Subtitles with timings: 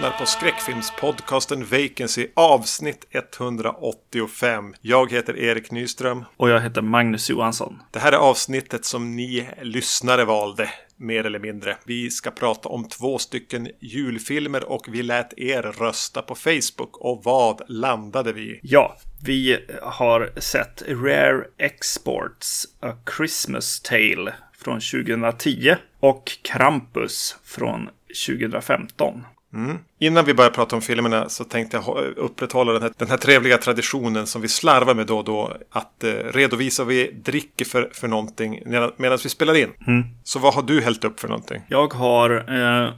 [0.00, 4.74] Lyssnar på skräckfilmspodcasten Vacancy avsnitt 185.
[4.80, 6.24] Jag heter Erik Nyström.
[6.36, 7.82] Och jag heter Magnus Johansson.
[7.90, 11.76] Det här är avsnittet som ni lyssnare valde, mer eller mindre.
[11.84, 16.96] Vi ska prata om två stycken julfilmer och vi lät er rösta på Facebook.
[16.96, 18.60] Och vad landade vi?
[18.62, 27.88] Ja, vi har sett Rare Exports A Christmas Tale från 2010 och Krampus från
[28.26, 29.24] 2015.
[29.54, 29.78] Mm.
[29.98, 33.58] Innan vi börjar prata om filmerna så tänkte jag upprätthålla den här, den här trevliga
[33.58, 35.56] traditionen som vi slarvar med då och då.
[35.70, 38.62] Att eh, redovisa vad vi dricker för, för någonting
[38.96, 39.70] medan vi spelar in.
[39.86, 40.04] Mm.
[40.24, 41.62] Så vad har du hällt upp för någonting?
[41.68, 42.90] Jag har, eh,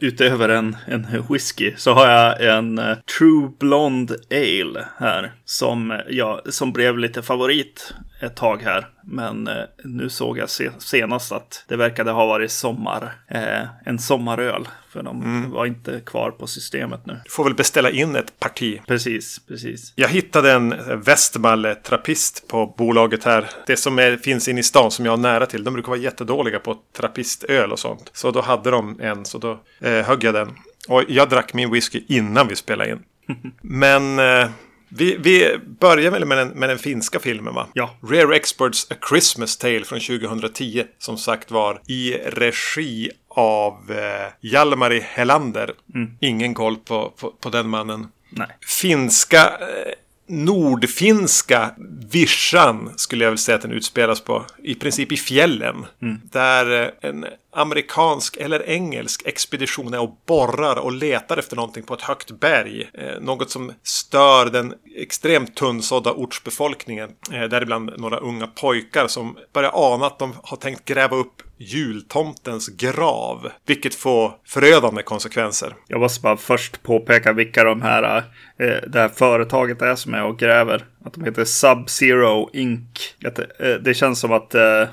[0.00, 5.32] utöver en, en whisky, så har jag en eh, True Blonde Ale här.
[5.44, 8.88] Som, ja, som blev lite favorit ett tag här.
[9.02, 13.98] Men eh, nu såg jag se senast att det verkade ha varit sommar, eh, en
[13.98, 14.68] sommaröl.
[14.90, 15.50] För de mm.
[15.50, 17.20] var inte kvar på systemet nu.
[17.24, 18.80] Du får väl beställa in ett parti.
[18.86, 19.92] Precis, precis.
[19.96, 20.74] Jag hittade en
[21.04, 23.50] Westmalle trappist på bolaget här.
[23.66, 25.64] Det som är, finns inne i stan som jag har nära till.
[25.64, 28.10] De brukar vara jättedåliga på trappistöl och sånt.
[28.14, 30.54] Så då hade de en, så då eh, högg jag den.
[30.88, 33.02] Och jag drack min whisky innan vi spelade in.
[33.60, 34.50] Men eh,
[34.88, 37.66] vi, vi börjar väl med den, med den finska filmen va?
[37.72, 37.90] Ja.
[38.02, 40.84] Rare Experts A Christmas Tale från 2010.
[40.98, 45.74] Som sagt var i regi av eh, Hjalmari Helander.
[45.94, 46.10] Mm.
[46.20, 48.06] Ingen koll på, på, på, den mannen.
[48.30, 48.48] Nej.
[48.60, 49.92] Finska eh,
[50.26, 51.70] nordfinska
[52.12, 54.44] vischan skulle jag vilja säga att den utspelas på.
[54.62, 55.86] I princip i fjällen.
[56.02, 56.20] Mm.
[56.32, 61.94] Där eh, en amerikansk eller engelsk expedition är och borrar och letar efter någonting på
[61.94, 62.90] ett högt berg.
[62.94, 67.10] Eh, något som stör den extremt tunnsådda ortsbefolkningen.
[67.32, 72.68] Eh, däribland några unga pojkar som börjar ana att de har tänkt gräva upp jultomtens
[72.68, 73.50] grav.
[73.66, 75.74] Vilket får förödande konsekvenser.
[75.86, 78.16] Jag måste bara först påpeka vilka de här,
[78.58, 80.84] eh, det här företaget är som är och gräver.
[81.08, 83.14] Att de heter Sub-Zero Inc.
[83.24, 84.84] Eh, det känns som att eh,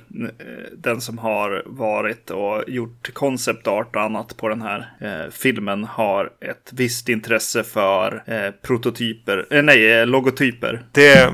[0.78, 5.84] den som har varit och gjort concept art och annat på den här eh, filmen
[5.84, 10.86] har ett visst intresse för eh, prototyper, eh, nej, eh, logotyper.
[10.92, 11.34] Det,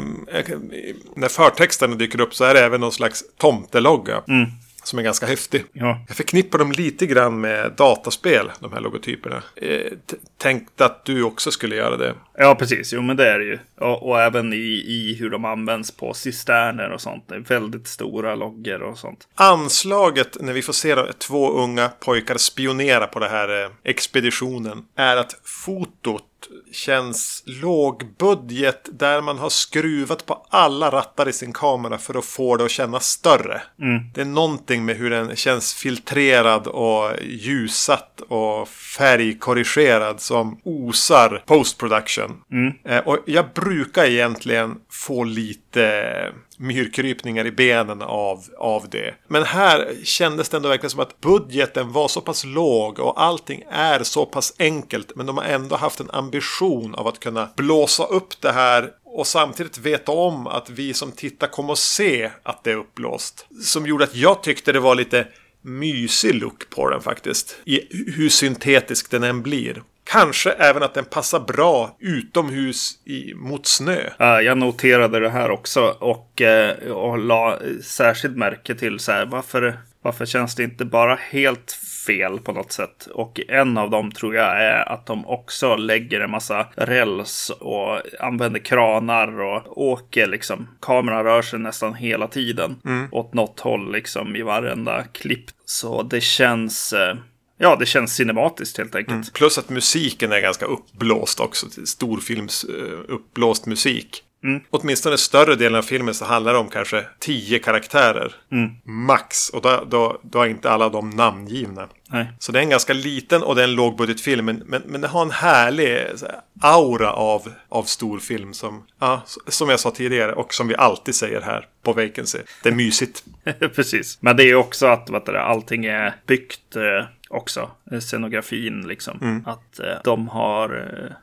[1.15, 4.21] när förtexterna dyker upp så är det även någon slags tomtelogga.
[4.27, 4.49] Mm.
[4.83, 5.65] Som är ganska häftig.
[5.73, 5.99] Ja.
[6.07, 9.43] Jag förknippar dem lite grann med dataspel, de här logotyperna.
[9.55, 9.91] Eh,
[10.37, 12.15] tänkte att du också skulle göra det.
[12.37, 12.93] Ja, precis.
[12.93, 13.59] Jo, men det är det ju.
[13.79, 17.23] Och, och, även i, i hur de används på cisterner och sånt.
[17.27, 19.27] Det är väldigt stora loggor och sånt.
[19.35, 25.17] Anslaget när vi får se två unga pojkar spionera på den här eh, expeditionen är
[25.17, 26.23] att fotot
[26.71, 32.57] känns lågbudget där man har skruvat på alla rattar i sin kamera för att få
[32.57, 33.61] det att kännas större.
[33.81, 34.03] Mm.
[34.13, 41.77] Det är någonting med hur den känns filtrerad och ljusat och färgkorrigerad som osar post
[41.77, 42.41] production.
[42.51, 42.73] Mm.
[42.85, 49.13] Eh, och jag brukar egentligen få lite lite myrkrypningar i benen av, av det.
[49.27, 53.63] Men här kändes det ändå verkligen som att budgeten var så pass låg och allting
[53.71, 55.15] är så pass enkelt.
[55.15, 59.27] Men de har ändå haft en ambition av att kunna blåsa upp det här och
[59.27, 63.45] samtidigt veta om att vi som tittar kommer att se att det är uppblåst.
[63.63, 65.27] Som gjorde att jag tyckte det var lite
[65.61, 67.57] mysig look på den faktiskt.
[67.65, 67.79] I
[68.11, 69.83] hur syntetisk den än blir.
[70.03, 74.09] Kanske även att den passar bra utomhus i, mot snö.
[74.17, 79.79] Jag noterade det här också och, eh, och la särskilt märke till så här, varför,
[80.01, 81.71] varför känns det inte bara helt
[82.07, 83.07] fel på något sätt?
[83.13, 88.01] Och en av dem tror jag är att de också lägger en massa räls och
[88.19, 90.67] använder kranar och åker liksom.
[90.81, 93.07] Kameran rör sig nästan hela tiden mm.
[93.11, 95.45] åt något håll liksom i varenda klipp.
[95.65, 97.15] Så det känns eh,
[97.63, 99.15] Ja, det känns cinematiskt helt enkelt.
[99.15, 99.25] Mm.
[99.33, 101.67] Plus att musiken är ganska uppblåst också.
[101.85, 104.23] Storfilms uh, uppblåst musik.
[104.43, 104.61] Mm.
[104.69, 108.35] Åtminstone större delen av filmen så handlar det om kanske tio karaktärer.
[108.51, 108.71] Mm.
[108.83, 109.49] Max.
[109.49, 111.87] Och då, då, då är inte alla de namngivna.
[112.09, 112.27] Nej.
[112.39, 114.45] Så det är en ganska liten och det är en lågbudgetfilm.
[114.45, 116.15] Men, men, men det har en härlig här,
[116.61, 118.53] aura av, av storfilm.
[118.53, 122.39] Som, ja, som jag sa tidigare och som vi alltid säger här på Vacancy.
[122.63, 123.23] Det är mysigt.
[123.75, 124.17] Precis.
[124.21, 127.71] Men det är också att vet du, allting är byggt eh också.
[127.91, 129.19] Eh, scenografin liksom.
[129.21, 129.43] Mm.
[129.45, 130.69] Att eh, de har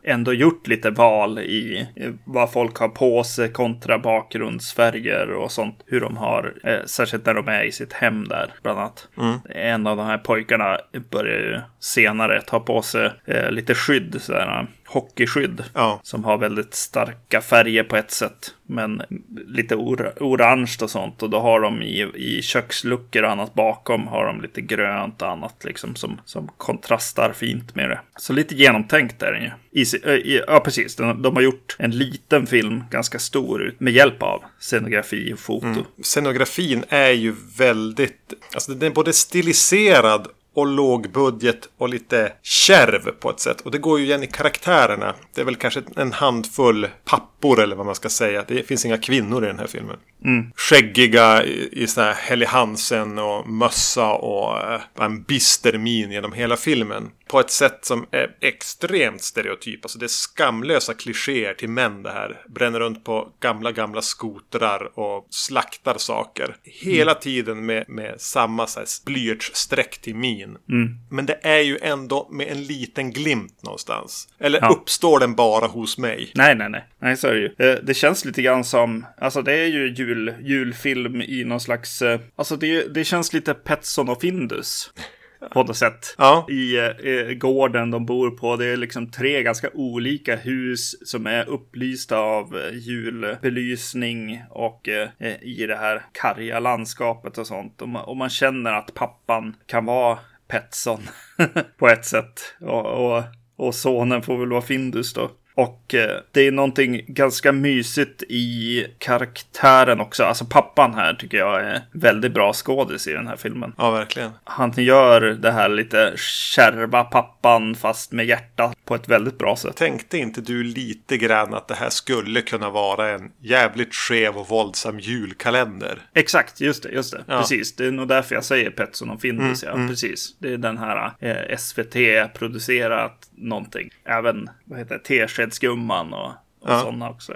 [0.05, 1.88] eh, ändå gjort lite val i
[2.25, 5.82] vad folk har på sig kontra bakgrundsfärger och sånt.
[5.87, 6.55] Hur de har,
[6.87, 9.08] särskilt när de är i sitt hem där bland annat.
[9.19, 9.38] Mm.
[9.50, 10.78] En av de här pojkarna
[11.10, 13.12] börjar ju senare ta på sig
[13.50, 14.16] lite skydd.
[14.20, 15.64] Sådär, hockeyskydd.
[15.75, 16.00] Ja.
[16.02, 18.55] Som har väldigt starka färger på ett sätt.
[18.67, 19.02] Men
[19.46, 21.23] lite or orange och sånt.
[21.23, 25.31] Och då har de i, i köksluckor och annat bakom har de lite grönt och
[25.31, 28.00] annat liksom som, som kontrastar fint med det.
[28.17, 29.50] Så lite genomtänkt är den ju.
[29.70, 30.96] I, ja, precis.
[30.96, 35.38] De, de, har gjort en liten film ganska stor ut med hjälp av scenografi och
[35.38, 35.67] foto.
[35.67, 35.84] Mm.
[36.02, 43.10] Scenografin är ju väldigt, alltså den är både stiliserad och låg budget och lite kärv
[43.20, 43.60] på ett sätt.
[43.60, 45.14] Och det går ju igen i karaktärerna.
[45.34, 48.44] Det är väl kanske en handfull pappor eller vad man ska säga.
[48.49, 49.96] Det finns inga kvinnor i den här filmen.
[50.25, 50.53] Mm.
[50.56, 56.32] Skäggiga i, i sån här Helly Hansen och mössa och äh, en bister min genom
[56.32, 57.11] hela filmen.
[57.26, 59.85] På ett sätt som är extremt stereotyp.
[59.85, 62.41] Alltså det är skamlösa klichéer till män det här.
[62.49, 66.56] Bränner runt på gamla, gamla skotrar och slaktar saker.
[66.65, 67.20] Hela mm.
[67.20, 68.67] tiden med, med samma
[69.06, 70.56] blyertsstreck till min.
[70.69, 70.99] Mm.
[71.11, 74.29] Men det är ju ändå med en liten glimt någonstans.
[74.38, 74.69] Eller ja.
[74.69, 76.32] uppstår den bara hos mig?
[76.35, 76.85] Nej, nej, nej.
[76.99, 77.70] Nej, så är det ju.
[77.70, 82.02] Eh, det känns lite grann som, alltså det är ju jul, julfilm i någon slags,
[82.02, 84.93] eh, alltså det, det känns lite Petson och Findus
[85.52, 86.14] på något sätt.
[86.19, 86.46] Ja.
[86.50, 88.56] I eh, gården de bor på.
[88.56, 95.08] Det är liksom tre ganska olika hus som är upplysta av eh, julbelysning och eh,
[95.43, 97.82] i det här karga landskapet och sånt.
[97.82, 100.19] Och man, och man känner att pappan kan vara
[100.49, 101.00] Petson
[101.78, 102.55] på ett sätt.
[102.60, 103.22] Och, och,
[103.56, 105.31] och sonen får väl vara Findus då.
[105.58, 110.25] Och eh, det är någonting ganska mysigt i karaktären också.
[110.25, 113.72] Alltså pappan här tycker jag är väldigt bra skådis i den här filmen.
[113.78, 114.31] Ja, verkligen.
[114.44, 119.76] Han gör det här lite kärva pappan fast med hjärta på ett väldigt bra sätt.
[119.76, 124.49] Tänkte inte du lite grann att det här skulle kunna vara en jävligt skev och
[124.49, 125.99] våldsam julkalender?
[126.14, 127.25] Exakt, just det, just det.
[127.26, 127.38] Ja.
[127.38, 129.62] Precis, det är nog därför jag säger Petson och Findus.
[129.62, 129.88] Mm, ja, mm.
[129.88, 130.37] precis.
[130.38, 133.90] Det är den här eh, SVT-producerat någonting.
[134.05, 135.05] Även, vad heter det,
[135.50, 136.80] Teskedsgumman och och ja.
[136.80, 137.32] sådana också.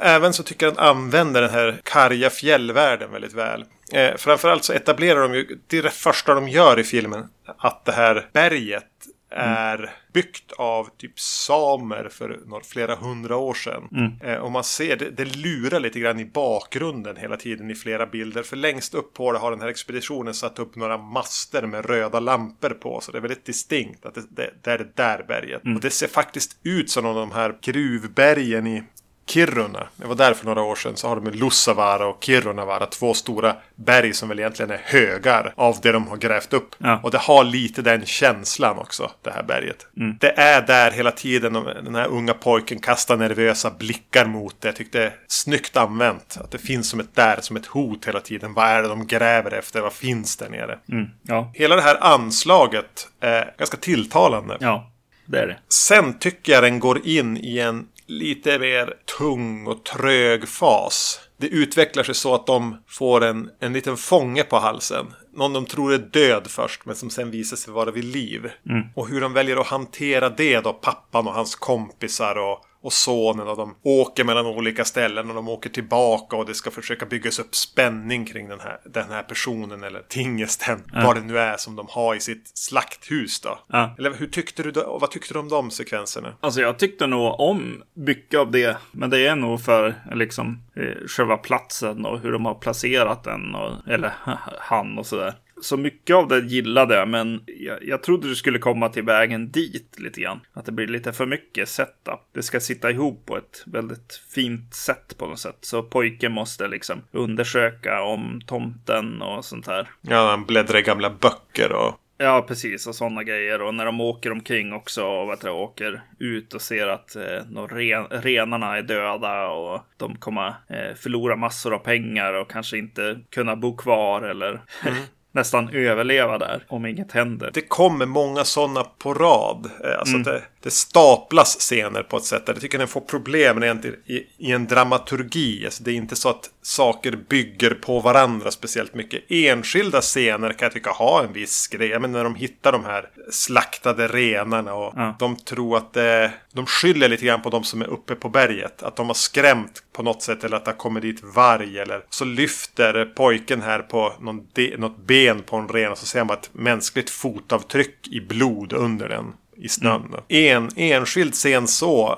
[0.00, 3.64] Även så tycker jag att använder den här karga fjällvärlden väldigt väl.
[3.92, 7.28] Eh, framförallt så etablerar de ju, det är det första de gör i filmen,
[7.58, 8.84] att det här berget
[9.30, 13.88] är byggt av typ samer för några, flera hundra år sedan.
[13.92, 14.12] Mm.
[14.20, 18.06] Eh, och man ser det, det lurar lite grann i bakgrunden hela tiden i flera
[18.06, 18.42] bilder.
[18.42, 22.20] För längst upp på det har den här expeditionen satt upp några master med röda
[22.20, 23.00] lampor på.
[23.00, 25.64] Så det är väldigt distinkt att det, det, det är det där berget.
[25.64, 25.76] Mm.
[25.76, 28.82] Och det ser faktiskt ut som de här gruvbergen i
[29.28, 29.86] Kiruna.
[30.00, 30.96] Jag var där för några år sedan.
[30.96, 32.86] Så har de Lussavaara och Kirunavaara.
[32.86, 36.74] Två stora berg som väl egentligen är högar av det de har grävt upp.
[36.78, 37.00] Ja.
[37.02, 39.86] Och det har lite den känslan också, det här berget.
[39.96, 40.16] Mm.
[40.20, 41.52] Det är där hela tiden.
[41.84, 44.68] Den här unga pojken kastar nervösa blickar mot det.
[44.68, 46.38] Jag tyckte det är snyggt använt.
[46.40, 48.54] Att det finns som ett där, som ett hot hela tiden.
[48.54, 49.80] Vad är det de gräver efter?
[49.80, 50.78] Vad finns där nere?
[50.92, 51.06] Mm.
[51.22, 51.52] Ja.
[51.54, 54.56] Hela det här anslaget är ganska tilltalande.
[54.60, 54.90] Ja,
[55.26, 55.56] det det.
[55.68, 61.20] Sen tycker jag den går in i en lite mer tung och trög fas.
[61.36, 65.06] Det utvecklar sig så att de får en, en liten fånge på halsen.
[65.34, 68.50] Någon de tror är död först men som sen visar sig vara vid liv.
[68.70, 68.86] Mm.
[68.94, 73.48] Och hur de väljer att hantera det då, pappan och hans kompisar och och sonen
[73.48, 77.38] och de åker mellan olika ställen och de åker tillbaka och det ska försöka byggas
[77.38, 80.82] upp spänning kring den här, den här personen eller tingesten.
[80.92, 81.02] Ja.
[81.04, 83.58] Vad det nu är som de har i sitt slakthus då.
[83.66, 83.94] Ja.
[83.98, 86.34] Eller hur tyckte du då, vad tyckte du om de sekvenserna?
[86.40, 88.76] Alltså jag tyckte nog om mycket av det.
[88.92, 93.54] Men det är nog för liksom eh, själva platsen och hur de har placerat den
[93.54, 94.12] och, eller
[94.58, 95.34] han och sådär.
[95.62, 99.50] Så mycket av det gillade jag, men jag, jag trodde du skulle komma till vägen
[99.50, 100.40] dit lite grann.
[100.52, 102.20] Att det blir lite för mycket setup.
[102.34, 105.58] Det ska sitta ihop på ett väldigt fint sätt på något sätt.
[105.60, 109.88] Så pojken måste liksom undersöka om tomten och sånt här.
[110.00, 112.86] Ja, han bläddrar i gamla böcker och Ja, precis.
[112.86, 113.62] Och sådana grejer.
[113.62, 117.66] Och när de åker omkring också och vet du, åker ut och ser att eh,
[117.68, 123.20] ren, renarna är döda och de kommer eh, förlora massor av pengar och kanske inte
[123.30, 124.98] kunna bo kvar eller mm.
[125.38, 127.50] nästan överleva där om inget händer.
[127.54, 129.70] Det kommer många sådana på rad.
[129.98, 130.22] Alltså mm.
[130.22, 133.62] det, det, staplas scener på ett sätt där jag tycker den får problem
[134.06, 135.64] i, i en dramaturgi.
[135.64, 139.22] Alltså det är inte så att saker bygger på varandra speciellt mycket.
[139.28, 141.98] Enskilda scener kan jag tycka har en viss grej.
[141.98, 145.16] Men när de hittar de här slaktade renarna och ja.
[145.18, 148.82] de tror att det, de skyller lite grann på de som är uppe på berget.
[148.82, 152.04] Att de har skrämt på något sätt eller att det har kommit dit varg eller
[152.10, 156.24] så lyfter pojken här på någon de, något ben på en ren och så ser
[156.24, 160.02] man ett mänskligt fotavtryck i blod under den i snön.
[160.02, 160.20] Mm.
[160.28, 162.16] En enskild scen så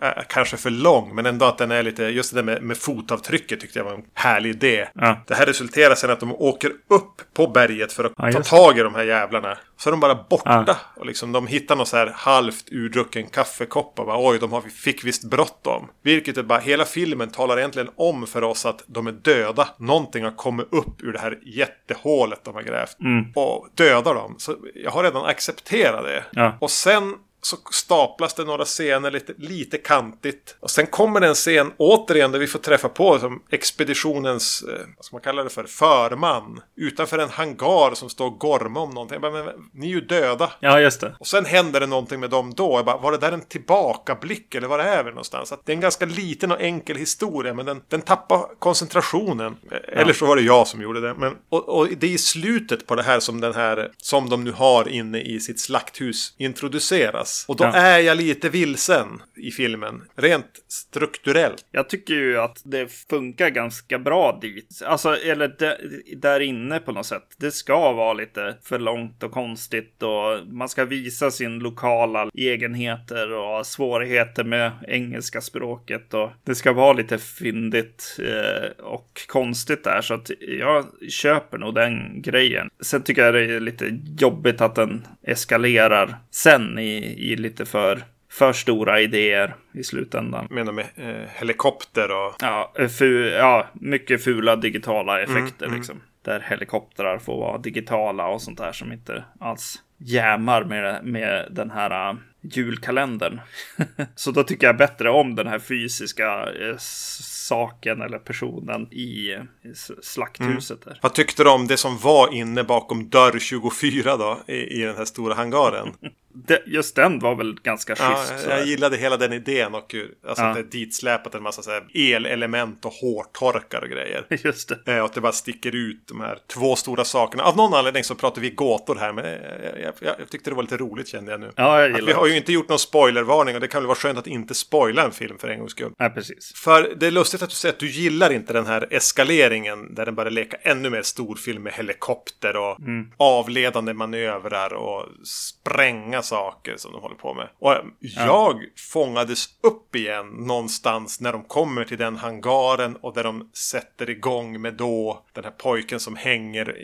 [0.00, 1.14] äh, är kanske för lång.
[1.14, 3.94] Men ändå att den är lite, just det där med, med fotavtrycket tyckte jag var
[3.94, 4.86] en härlig idé.
[4.94, 5.20] Ja.
[5.26, 8.78] Det här resulterar sen att de åker upp på berget för att ja, ta tag
[8.78, 9.58] i de här jävlarna.
[9.78, 10.76] Så är de bara borta.
[10.96, 13.98] Och liksom, de hittar någon så här halvt urdrucken kaffekopp.
[13.98, 15.88] Och bara, Oj, de har, fick visst bråttom.
[16.02, 19.68] Vilket är bara, hela filmen talar egentligen om för oss att de är döda.
[19.78, 22.96] Någonting har kommit upp ur det här jättehålet de har grävt.
[23.34, 24.34] Och dödar dem.
[24.38, 26.24] Så jag har redan accepterat det.
[26.32, 26.58] Ja.
[26.60, 27.14] Och sen
[27.46, 30.56] så staplas det några scener lite, lite kantigt.
[30.60, 34.86] Och sen kommer det en scen återigen där vi får träffa på som expeditionens, eh,
[34.96, 36.60] vad ska man kalla det för, förman.
[36.76, 39.14] Utanför en hangar som står och gormar om någonting.
[39.22, 40.52] Jag bara, men, ni är ju döda.
[40.60, 41.16] Ja, just det.
[41.20, 42.72] Och sen händer det någonting med dem då.
[42.72, 45.52] Jag bara, var det där en tillbakablick eller vad det är vi någonstans?
[45.52, 49.56] Att det är en ganska liten och enkel historia men den, den tappar koncentrationen.
[49.88, 51.14] Eller så var det jag som gjorde det.
[51.14, 54.44] Men, och, och det är i slutet på det här som den här, som de
[54.44, 57.35] nu har inne i sitt slakthus introduceras.
[57.48, 57.72] Och då Ja.
[57.74, 60.02] är jag lite vilsen i filmen.
[60.16, 61.64] Rent strukturellt.
[61.70, 64.82] Jag tycker ju att det funkar ganska bra dit.
[64.86, 65.76] Alltså, eller där,
[66.16, 67.22] där inne på något sätt.
[67.38, 73.32] Det ska vara lite för långt och konstigt och man ska visa sin lokala egenheter
[73.32, 80.00] och svårigheter med engelska språket och det ska vara lite fyndigt eh, och konstigt där
[80.00, 82.68] så att jag köper nog den grejen.
[82.80, 88.02] Sen tycker jag det är lite jobbigt att den eskalerar sen i, i lite för
[88.30, 90.46] för stora idéer i slutändan.
[90.50, 92.34] Menar med eh, helikopter och...
[92.40, 96.00] Ja, fu, ja, mycket fula digitala effekter liksom.
[96.22, 101.70] Där helikoptrar får vara digitala och sånt där som inte alls jämar med, med den
[101.70, 103.40] här uh, julkalendern.
[104.14, 109.70] Så då tycker jag bättre om den här fysiska eh, saken eller personen i eh,
[109.72, 110.84] s- slakthuset.
[110.84, 110.98] Där.
[111.02, 114.38] Vad tyckte du om det som var inne bakom dörr 24 då?
[114.46, 115.88] I, i den här stora hangaren?
[116.46, 118.30] Det, just den var väl ganska Ja, schysst.
[118.32, 118.56] jag, sådär.
[118.58, 120.48] jag gillade hela den idén och hur- alltså Ja.
[120.48, 121.84] att det är ditsläpat en massa så här
[122.26, 124.26] elelement och hårtorkar och grejer.
[124.44, 124.92] Just det.
[124.92, 127.42] Eh, Och att det bara sticker ut de här två stora sakerna.
[127.42, 130.54] Av någon anledning så pratar vi gåtor här, men jag, jag, jag, jag tyckte det
[130.56, 131.52] var lite roligt kände jag nu.
[131.56, 133.86] Ja, jag Att gillar vi har ju inte gjort någon spoilervarning och det kan väl
[133.86, 135.92] vara skönt att inte spoila en film för en gångs skull.
[135.98, 136.52] Nej, precis.
[136.54, 140.04] För det är lustigt att du säger att du gillar inte den här eskaleringen där
[140.06, 142.78] den börjar leka ännu mer storfilm med helikopter och
[143.16, 147.48] avledande manövrar och spränga saker som de håller på med.
[147.58, 153.50] Och jag fångades upp igen någonstans när de kommer till den hangaren och där de
[153.52, 156.76] sätter igång med då den här pojken som hänger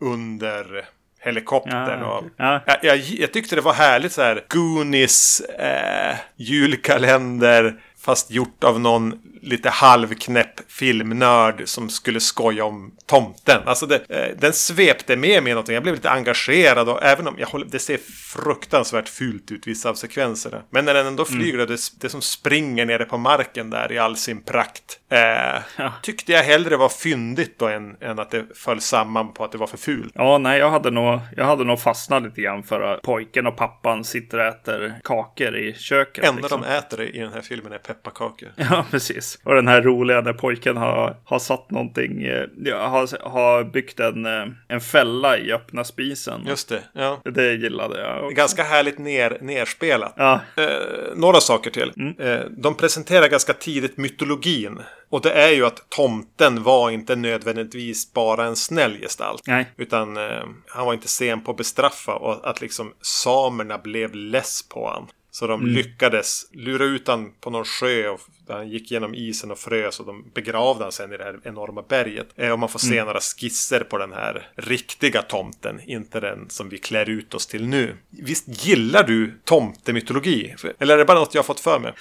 [0.00, 0.88] under
[1.20, 2.00] helikoptern.
[2.00, 2.24] Ja, och.
[2.36, 2.60] Ja.
[2.66, 8.80] jag, jag, jag tyckte det var härligt så här Goonies eh, julkalender fast gjort av
[8.80, 13.62] någon lite halvknäpp filmnörd som skulle skoja om tomten.
[13.64, 15.74] Alltså det, eh, den svepte med mig någonting.
[15.74, 17.98] Jag blev lite engagerad och även om jag håller, det ser
[18.34, 20.62] fruktansvärt fult ut vissa av sekvenserna.
[20.70, 23.98] Men när den ändå flyger och det, det som springer nere på marken där i
[23.98, 24.98] all sin prakt.
[25.08, 29.52] Eh, Tyckte jag hellre var fyndigt då än, än att det föll samman på att
[29.52, 30.12] det var för fult.
[30.14, 33.56] Ja, nej, jag hade nog, jag hade nog fastnat lite grann för att pojken och
[33.56, 36.24] pappan sitter och äter kakor i köket.
[36.24, 36.60] Enda liksom.
[36.60, 38.48] de äter i den här filmen är pepparkakor.
[38.70, 39.29] Ja, precis.
[39.44, 44.00] Och den här roliga när pojken har, har satt någonting, eh, ja, har, har byggt
[44.00, 46.40] en, eh, en fälla i öppna spisen.
[46.46, 47.20] Just det, ja.
[47.24, 48.24] Det gillade jag.
[48.24, 48.34] också.
[48.34, 50.14] Ganska härligt ner, nerspelat.
[50.16, 52.14] Ja, Eh, några saker till.
[52.18, 54.78] Eh, de presenterar ganska tidigt mytologin.
[55.10, 59.42] Och det är ju att tomten var inte nödvändigtvis bara en snäll gestalt.
[59.46, 59.66] nej.
[59.76, 64.68] Utan eh, han var inte sen på att bestraffa och att liksom samerna blev less
[64.68, 65.06] på han.
[65.30, 69.58] Så de lyckades lura ut han på någon sjö och han gick genom isen och
[69.58, 72.28] frös och de begravde han sen i det här enorma berget.
[72.36, 76.68] Eh, och man får se några skisser på den här riktiga tomten, inte den som
[76.68, 77.96] vi klär ut oss till nu.
[78.10, 80.54] Visst gillar du tomtemytologi?
[80.78, 81.92] Eller är det bara något jag har fått för mig?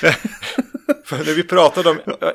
[1.06, 2.28] för när vi pratade om, eh,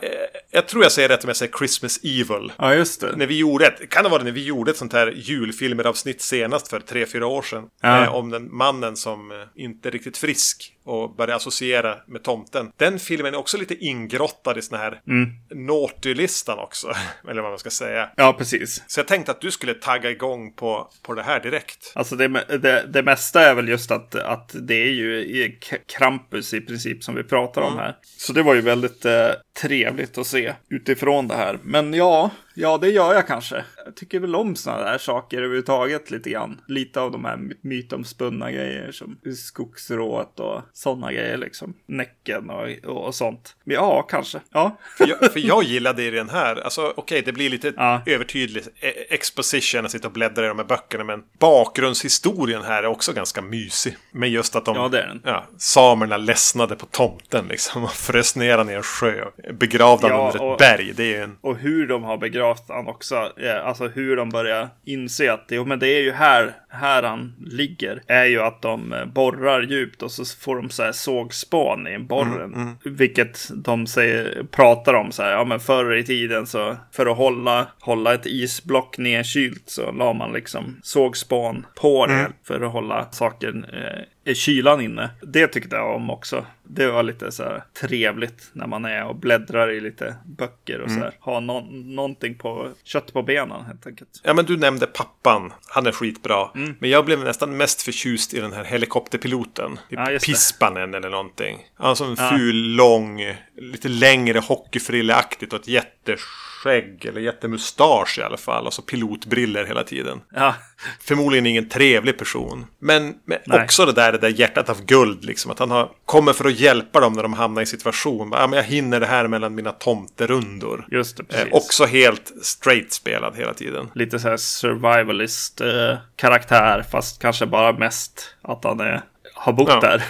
[0.52, 2.52] jag tror jag säger rätt om jag säger Christmas Evil.
[2.58, 3.16] Ja, just det.
[3.16, 6.68] När vi gjorde ett, kan det vara när vi gjorde ett sånt här julfilmer-avsnitt senast
[6.68, 7.64] för tre fyra år sedan.
[7.82, 8.04] Ja.
[8.04, 12.72] Eh, om den mannen som eh, inte är riktigt frisk och börjar associera med tomten.
[12.78, 15.30] Den filmen är också lite ingrottad i sån här Mm.
[15.68, 16.94] naughty-listan också.
[17.30, 18.10] Eller vad man ska säga.
[18.16, 18.84] Ja, precis.
[18.88, 21.92] Så jag tänkte att du skulle tagga igång på, på det här direkt.
[21.96, 25.52] Alltså det, det, det mesta är väl just att, att det är ju
[25.98, 27.98] Krampus i princip som vi pratar om här.
[28.04, 29.30] Så det var ju väldigt eh,
[29.62, 31.60] trevligt att se utifrån det här.
[31.64, 33.64] Men ja, ja det gör jag kanske.
[33.86, 36.62] Jag tycker väl om sådana där saker överhuvudtaget lite grann.
[36.68, 41.74] Lite av de här my- mytomspunna grejer som skogsrået och sådana grejer liksom.
[41.86, 42.70] Näcken och,
[43.06, 43.56] och sånt.
[43.64, 44.40] Men ja, kanske.
[44.52, 44.78] Ja.
[44.98, 48.02] För jag, för jag gillade i den här, alltså okej det blir lite Ja.
[48.06, 51.04] övertydligt eh, exposition att sitta och bläddra i de här böckerna.
[51.04, 53.98] Men bakgrundshistorien här är också ganska mysig.
[54.12, 55.22] Med just att de, Ja, det är den.
[55.26, 57.84] ja, samerna ledsnade på tomten liksom.
[57.84, 59.26] Och frös ner han i en sjö.
[59.54, 60.94] Begravde han Ja, under ett och- berg.
[60.96, 61.38] Det är en...
[61.42, 63.16] Och hur de har begravt han också.
[63.16, 67.34] eh, Alltså hur de börjar inse att jo, men det är ju här, här han
[67.46, 68.02] ligger.
[68.08, 72.00] Är ju att de eh, borrar djupt och så får de så här sågspån i
[72.00, 72.54] borren.
[72.54, 72.78] Mm, mm.
[72.84, 77.18] Vilket de säger, pratar om så här, ja men förr i tiden så för att
[77.18, 82.32] hålla, hålla ett isblock nedkylt så la man liksom sågspån på det mm.
[82.44, 85.10] för att hålla saken eh, är kylan inne.
[85.22, 86.46] Det tyckte jag om också.
[86.64, 90.88] Det var lite så här trevligt när man är och bläddrar i lite böcker och
[90.88, 91.00] mm.
[91.00, 91.14] så här.
[91.20, 94.10] Ha no någonting på kött på benen helt enkelt.
[94.24, 95.54] Ja, men du nämnde pappan.
[95.68, 96.50] Han är skitbra.
[96.56, 96.76] Mm.
[96.80, 99.80] Men jag blev nästan mest förtjust i den här helikopterpiloten.
[99.90, 101.58] Ja, Pispanen eller någonting.
[101.76, 102.30] Han som en ja.
[102.30, 108.68] ful, lång, lite längre hockeyfrilleaktigt och ett jätteskönt skägg eller jättemustasch i alla fall.
[108.68, 110.22] Och så pilotbriller hela tiden.
[110.36, 110.56] Ja.
[111.00, 112.66] Förmodligen ingen trevlig person.
[112.80, 115.26] Men, men också det där, det där hjärtat av guld.
[115.26, 118.30] Liksom, att han har, kommer för att hjälpa dem när de hamnar i situation.
[118.32, 120.88] Ja, men jag hinner det här mellan mina tomterundor.
[120.92, 121.46] Just det, precis.
[121.46, 123.90] Eh, också helt straight spelad hela tiden.
[123.96, 126.86] Lite så här survivalist eh, karaktär.
[126.92, 129.02] Fast kanske bara mest att han är,
[129.34, 129.80] har bott ja.
[129.80, 130.04] där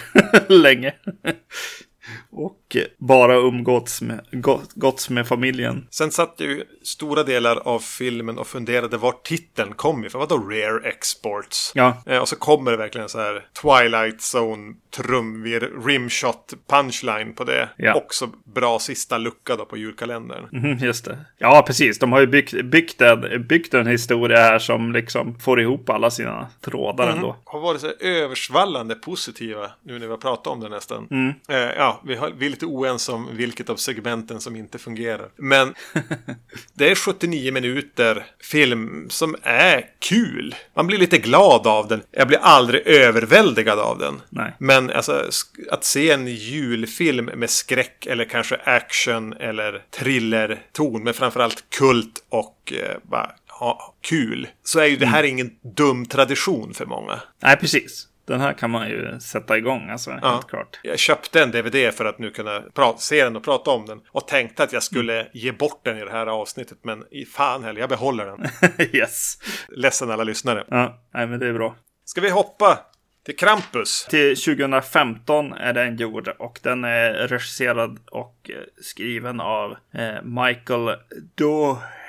[0.48, 0.92] länge.
[2.30, 2.56] Och
[2.98, 4.20] bara umgåtts med,
[4.74, 5.86] gåtts med familjen.
[5.90, 10.20] Sen satt ju stora delar av filmen och funderade var titeln kom ifrån.
[10.20, 11.72] Vadå Rare Exports?
[11.74, 12.02] Ja.
[12.06, 17.68] Eh, och så kommer det verkligen så här Twilight Zone trumvir rimshot punchline på det.
[17.76, 17.94] Ja.
[17.94, 20.48] Också bra sista lucka då på julkalendern.
[20.52, 21.18] Mm, just det.
[21.38, 21.98] Ja, precis.
[21.98, 26.10] De har ju byggt, byggt, en, byggt en historia här som liksom får ihop alla
[26.10, 27.16] sina trådar mm.
[27.16, 27.36] ändå.
[27.44, 31.08] Har varit så översvallande positiva nu när vi har pratat om det nästan.
[31.10, 31.34] Mm.
[31.48, 35.28] Eh, ja, vi, har, vi är lite oense om vilket av segmenten som inte fungerar.
[35.36, 35.74] Men
[36.74, 40.54] det är 79 minuter film som är kul.
[40.74, 42.02] Man blir lite glad av den.
[42.10, 44.20] Jag blir aldrig överväldigad av den.
[44.30, 44.52] Nej.
[44.58, 45.28] Men alltså,
[45.70, 51.04] att se en julfilm med skräck eller kanske action eller thrillerton.
[51.04, 54.48] Men framförallt kult och eh, bara ha kul.
[54.64, 55.30] Så är ju det här mm.
[55.30, 57.20] ingen dum tradition för många.
[57.42, 58.08] Nej, precis.
[58.24, 60.32] Den här kan man ju sätta igång, alltså ja.
[60.32, 60.80] helt klart.
[60.82, 62.62] Jag köpte en DVD för att nu kunna
[62.98, 64.00] se den och prata om den.
[64.08, 65.30] Och tänkte att jag skulle mm.
[65.32, 66.78] ge bort den i det här avsnittet.
[66.82, 68.46] Men i fan heller, jag behåller den.
[68.92, 69.38] yes.
[69.68, 70.64] Ledsen alla lyssnare.
[70.68, 71.76] Ja, nej men det är bra.
[72.04, 72.78] Ska vi hoppa
[73.24, 74.06] till Krampus.
[74.10, 80.96] Till 2015 är den gjord och den är regisserad och skriven av eh, Michael
[81.34, 82.01] Doherty.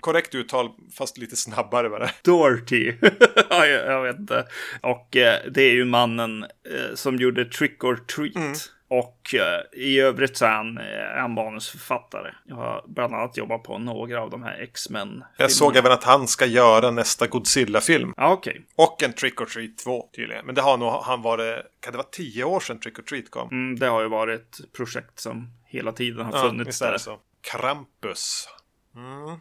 [0.00, 2.10] Korrekt uttal, fast lite snabbare bara.
[2.24, 2.92] Doherty.
[3.50, 4.46] ja, jag, jag, vet inte.
[4.80, 8.36] Och eh, det är ju mannen eh, som gjorde Trick or Treat.
[8.36, 8.54] Mm.
[8.88, 12.34] Och eh, i övrigt så är han eh, en manusförfattare.
[12.44, 15.24] Jag har bland annat jobbat på några av de här X-Men.
[15.36, 18.14] Jag såg även att han ska göra nästa Godzilla-film.
[18.16, 18.50] Ja, okej.
[18.50, 18.62] Okay.
[18.76, 20.46] Och en Trick or Treat 2 tydligen.
[20.46, 23.30] Men det har nog han varit, kan det vara tio år sedan Trick or Treat
[23.30, 23.48] kom?
[23.48, 26.98] Mm, det har ju varit ett projekt som hela tiden har funnits ja, är det
[26.98, 27.18] Så.
[27.52, 28.48] Krampus.
[28.96, 29.38] Mm.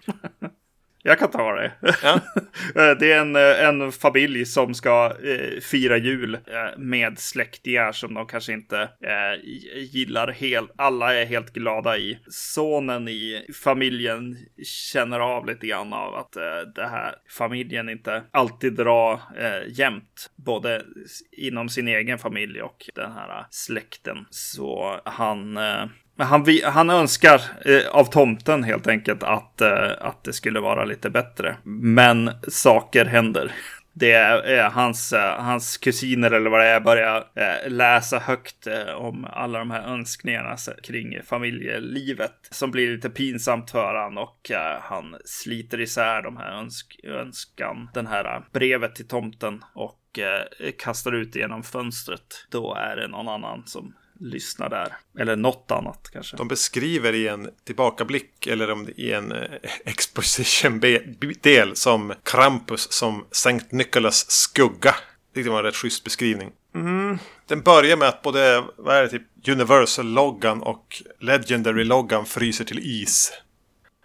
[1.06, 1.72] Jag kan ta det.
[2.04, 2.20] Ja.
[2.76, 7.92] Eh, det är en, eh, en familj som ska eh, fira jul eh, med släktingar
[7.92, 10.72] som de kanske inte eh, gillar helt.
[10.76, 12.20] Alla är helt glada i.
[12.28, 16.32] Sonen i familjen känner av lite grann av att
[16.76, 19.22] det här familjen inte alltid drar
[19.68, 20.32] jämnt.
[20.36, 20.84] Både
[21.32, 24.26] inom sin egen familj och den här släkten.
[24.30, 25.58] Så han
[26.18, 31.10] han, han önskar eh, av tomten helt enkelt att, eh, att det skulle vara lite
[31.10, 31.58] bättre.
[31.64, 33.52] Men saker händer.
[33.96, 38.68] Det är eh, hans, eh, hans kusiner eller vad det är börjar eh, läsa högt
[38.68, 42.36] eh, om alla de här önskningarna kring familjelivet.
[42.52, 47.90] Som blir lite pinsamt för han och eh, han sliter isär de här önsk önskan.
[47.94, 52.48] Den här brevet till tomten och eh, kastar ut genom fönstret.
[52.52, 54.98] Då är det någon annan som lyssna där.
[55.20, 56.38] Eller något annat kanske.
[56.38, 59.50] De beskriver i en tillbakablick eller om i en eh,
[59.86, 64.96] exposition-del som Krampus som Sankt Nicholas skugga.
[65.34, 66.52] Det var en rätt schysst beskrivning.
[66.76, 67.18] Mm.
[67.48, 73.32] Den börjar med att både vad är det, typ Universal-loggan och Legendary-loggan fryser till is.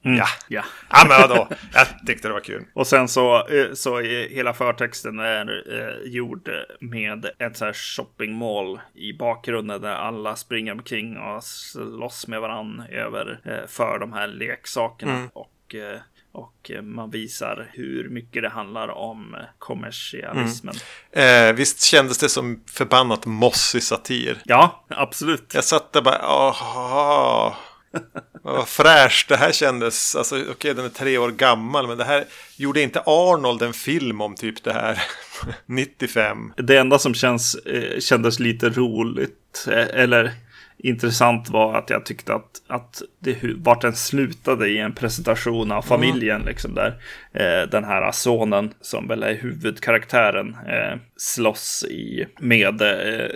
[0.09, 0.19] Mm.
[0.19, 0.27] Ja.
[0.49, 0.65] ja.
[0.91, 1.49] Ja, men vadå?
[1.73, 2.65] Jag tyckte det var kul.
[2.75, 8.81] Och sen så, eh, så hela förtexten är eh, gjord med ett så här shoppingmall
[8.95, 14.29] i bakgrunden där alla springer omkring och slåss med varandra över eh, för de här
[14.29, 15.13] leksakerna.
[15.13, 15.29] Mm.
[15.33, 16.01] Och eh,
[16.33, 20.75] och man visar hur mycket det handlar om kommersialismen.
[21.13, 21.49] Mm.
[21.49, 24.43] Eh, visst kändes det som förbannat mossig satir?
[24.45, 25.55] Ja, absolut.
[25.55, 27.57] Jag satt där bara, aha.
[28.53, 30.17] Vad fräscht det här kändes.
[30.17, 31.87] Alltså okej, okay, den är tre år gammal.
[31.87, 32.25] Men det här
[32.57, 35.03] gjorde inte Arnold en film om typ det här
[35.67, 36.53] 95.
[36.57, 39.67] Det enda som känns, eh, kändes lite roligt.
[39.69, 40.33] Eh, eller
[40.79, 45.83] intressant var att jag tyckte att, att det, vart den slutade i en presentation av
[45.83, 46.37] familjen.
[46.37, 46.49] Mm.
[46.49, 53.29] Liksom där eh, den här sonen som väl är huvudkaraktären eh, slåss i, med eh,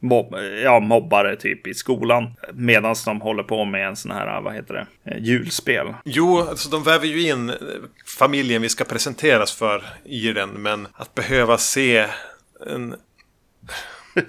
[0.00, 2.30] mob, ja, mobbare typ i skolan.
[2.54, 5.86] Medan de håller på med en sån här, vad heter det, eh, julspel.
[6.04, 7.52] Jo, alltså de väver ju in
[8.18, 10.50] familjen vi ska presenteras för i den.
[10.50, 12.06] Men att behöva se
[12.66, 12.94] en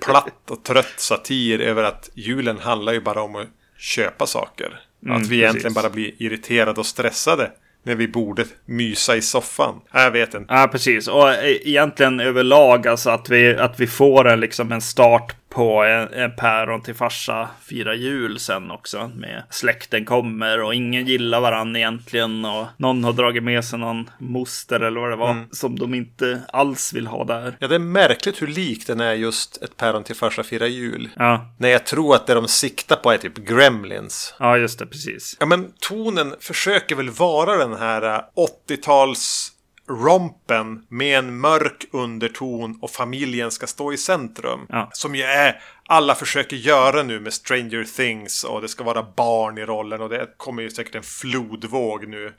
[0.02, 4.80] platt och trött satir över att julen handlar ju bara om att köpa saker.
[5.06, 5.42] Mm, att vi precis.
[5.42, 7.52] egentligen bara blir irriterade och stressade
[7.84, 9.82] när vi borde mysa i soffan.
[9.92, 10.54] Jag vet inte.
[10.54, 11.08] Ja, precis.
[11.08, 15.84] Och e- egentligen överlag, alltså att vi, att vi får en, liksom en start på
[15.84, 19.12] en, en päron till farsa fira jul sen också.
[19.16, 22.46] Med släkten kommer och ingen gillar varandra egentligen.
[22.46, 25.32] Och någon har dragit med sig någon moster eller vad det var.
[25.32, 25.48] Mm.
[25.52, 27.56] Som de inte alls vill ha där.
[27.60, 31.10] Ja, det är märkligt hur lik den är just ett päron till farsa fira jul.
[31.16, 31.56] Ja.
[31.60, 34.34] När jag tror att det de siktar på är typ Gremlins.
[34.40, 35.38] Ja, just det, precis.
[35.40, 38.24] Ja, men tonen försöker väl vara den här
[38.70, 39.61] 80-tals äh,
[39.92, 44.60] rompen med en mörk underton och familjen ska stå i centrum.
[44.70, 44.90] Ja.
[44.94, 49.58] Som ju är alla försöker göra nu med Stranger Things och det ska vara barn
[49.58, 52.34] i rollen och det kommer ju säkert en flodvåg nu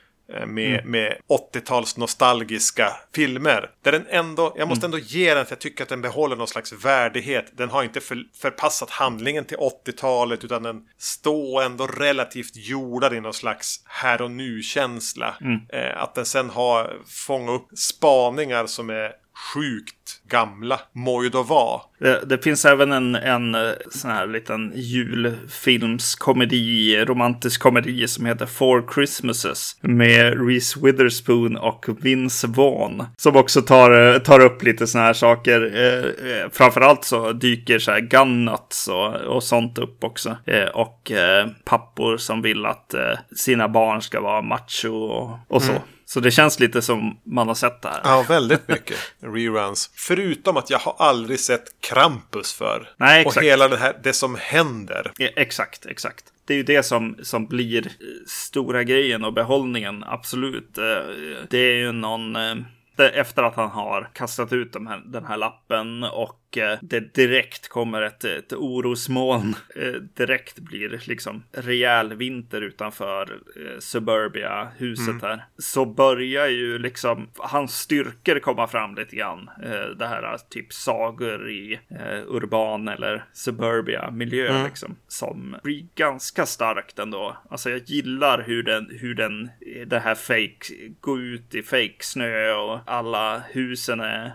[0.47, 0.91] med, mm.
[0.91, 1.17] med
[1.53, 3.69] 80-tals nostalgiska filmer.
[3.81, 4.95] Där den ändå, jag måste mm.
[4.95, 7.45] ändå ge den att jag tycker att den behåller någon slags värdighet.
[7.57, 13.19] Den har inte för, förpassat handlingen till 80-talet utan den står ändå relativt jordad i
[13.19, 15.35] någon slags här och nu-känsla.
[15.41, 15.59] Mm.
[15.69, 20.79] Eh, att den sen har fångat upp spaningar som är sjukt gamla
[21.47, 21.81] vara.
[21.99, 28.45] Det, det, finns även en, en eh, sån här liten julfilmskomedi, romantisk komedi som heter
[28.45, 33.03] Four Christmases med Reese Witherspoon och Vince Vaughn.
[33.17, 35.71] Som också tar, eh, tar upp lite såna här saker.
[35.75, 40.37] Eh, eh, framförallt så dyker så här gunnuts och, och sånt upp också.
[40.45, 42.95] Eh, och eh, pappor som vill att
[43.35, 45.71] sina barn ska vara macho och, och så.
[45.71, 45.83] Mm.
[46.05, 48.01] Så det känns lite som man har sett det här.
[48.03, 49.91] Ja, väldigt mycket reruns.
[49.95, 52.89] Förutom att jag har aldrig sett Krampus för.
[52.97, 53.37] Nej, exakt.
[53.37, 55.11] Och hela det här, det som händer.
[55.17, 56.25] Ja, exakt, exakt.
[56.45, 57.91] Det är ju det som, som blir
[58.27, 60.77] stora grejen och behållningen, absolut.
[60.77, 60.83] Eh,
[61.49, 62.55] det är ju någon eh,
[62.97, 67.67] efter att han har kastat ut de här, den här lappen och eh, det direkt
[67.67, 69.55] kommer ett, ett orosmoln.
[69.75, 75.21] Eh, direkt blir liksom rejäl vinter utanför eh, Suburbia, huset mm.
[75.21, 75.45] här.
[75.57, 79.49] Så börjar ju liksom hans styrkor komma fram lite grann.
[79.97, 81.79] Det här typ sagor i
[82.27, 84.65] urban eller Suburbia miljö mm.
[84.65, 84.95] liksom.
[85.07, 87.37] Som blir ganska starkt ändå.
[87.49, 89.49] Alltså jag gillar hur den, hur den,
[89.85, 94.31] det här fake, gå ut i fake snö och alla husen är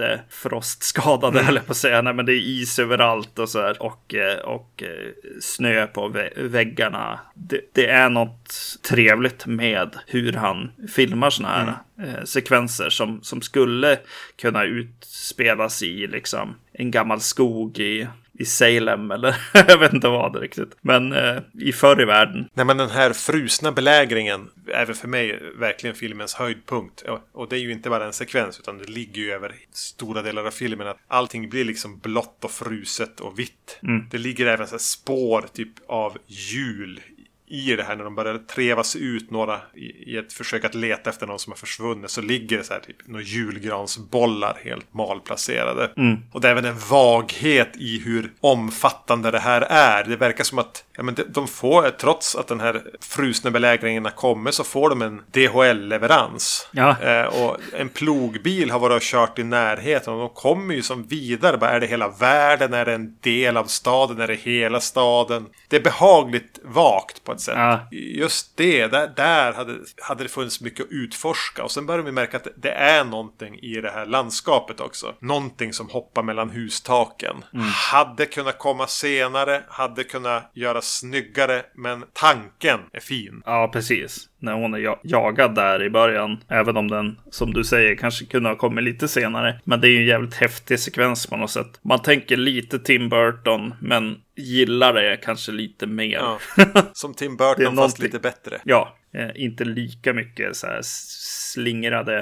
[0.00, 1.48] jättefrostskadade, mm.
[1.48, 2.02] eller på att säga.
[2.02, 3.82] Nej, men det är is överallt och så här.
[3.82, 7.20] Och, eh, och eh, snö på väggarna.
[7.34, 8.54] Det, det, är något
[8.88, 12.14] trevligt med hur han filmar sådana här mm.
[12.14, 13.98] eh, sekvenser som, som skulle
[14.36, 18.08] kunna utspelas i liksom en gammal skog i
[18.38, 19.36] i Salem eller
[19.68, 20.76] jag vet inte vad det riktigt.
[20.80, 22.48] Men eh, i förr i världen.
[22.54, 27.04] Nej men den här frusna belägringen även för mig verkligen filmens höjdpunkt.
[27.32, 30.44] Och det är ju inte bara en sekvens utan det ligger ju över stora delar
[30.44, 33.78] av filmen att allting blir liksom blått och fruset och vitt.
[33.82, 34.08] Mm.
[34.10, 37.00] Det ligger även så spår typ av jul
[37.50, 40.74] i det här när de börjar treva sig ut några i, i, ett försök att
[40.74, 44.94] leta efter någon som har försvunnit så ligger det så här typ några julgransbollar helt
[44.94, 45.92] malplacerade.
[45.96, 46.18] Mm.
[46.32, 50.04] Och det är även en vaghet i hur omfattande det här är.
[50.04, 54.12] Det verkar som att ja, men de får, trots att den här frusna belägringen har
[54.12, 56.68] kommit, så får de en DHL-leverans.
[56.70, 56.96] Ja.
[57.02, 61.06] Eh, och en plogbil har varit och kört i närheten och de kommer ju som
[61.06, 61.56] vidare.
[61.56, 62.74] Bara, är det hela världen?
[62.74, 64.20] Är det en del av staden?
[64.20, 65.46] Är det hela staden?
[65.68, 67.54] Det är behagligt vagt på ett sätt.
[67.56, 67.88] Ja.
[67.90, 71.64] Just det, där, där hade, hade det funnits mycket att utforska.
[71.64, 75.14] Och sen börjar vi märka att det är någonting i det här landskapet också.
[75.20, 77.44] Någonting som hoppar mellan hustaken.
[77.54, 77.66] Mm.
[77.66, 83.42] Hade kunnat komma senare, hade kunnat göra snyggare, men tanken är fin.
[83.46, 84.28] Ja, precis.
[84.38, 86.44] När hon är jagad där i början.
[86.48, 89.60] Även om den, som du säger, kanske kunde ha kommit lite senare.
[89.64, 91.80] Men det är ju en jävligt häftig sekvens på något sätt.
[91.82, 96.18] Man tänker lite Tim Burton, men gillar det kanske lite mer.
[96.18, 96.38] Ja.
[96.92, 98.60] Som Tim Burton fast lite bättre.
[98.64, 102.18] Ja, eh, inte lika mycket så här slingrade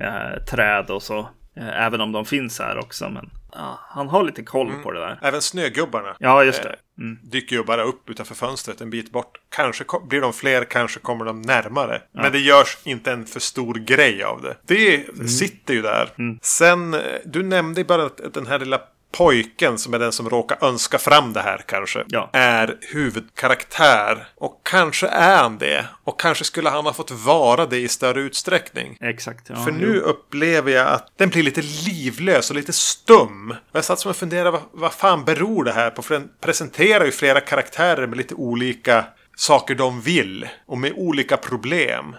[0.00, 1.18] eh, träd och så.
[1.56, 3.08] Eh, även om de finns här också.
[3.08, 4.82] Men ja, han har lite koll mm.
[4.82, 5.18] på det där.
[5.22, 6.16] Även snögubbarna.
[6.18, 6.76] Ja, just det.
[6.98, 7.18] Mm.
[7.22, 9.38] Dyker ju bara upp utanför fönstret en bit bort.
[9.48, 12.02] Kanske blir de fler, kanske kommer de närmare.
[12.12, 12.22] Ja.
[12.22, 14.56] Men det görs inte en för stor grej av det.
[14.66, 15.28] Det mm.
[15.28, 16.10] sitter ju där.
[16.18, 16.38] Mm.
[16.42, 18.80] Sen, eh, du nämnde bara att den här lilla
[19.12, 22.04] pojken som är den som råkar önska fram det här kanske.
[22.08, 22.30] Ja.
[22.32, 24.28] Är huvudkaraktär.
[24.36, 25.84] Och kanske är han det.
[26.04, 28.96] Och kanske skulle han ha fått vara det i större utsträckning.
[29.00, 29.48] Exakt.
[29.48, 33.54] Ja, För nu upplever jag att den blir lite livlös och lite stum.
[33.72, 36.02] Jag satt som och funderade, vad, vad fan beror det här på?
[36.02, 39.04] För den presenterar ju flera karaktärer med lite olika
[39.36, 40.48] saker de vill.
[40.66, 42.16] Och med olika problem.